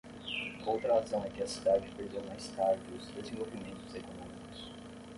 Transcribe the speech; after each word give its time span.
Outra 0.65 0.95
razão 0.95 1.23
é 1.25 1.29
que 1.29 1.43
a 1.43 1.47
cidade 1.47 1.87
perdeu 1.95 2.23
mais 2.25 2.47
tarde 2.55 2.81
os 2.91 3.05
desenvolvimentos 3.09 3.93
econômicos. 3.93 4.71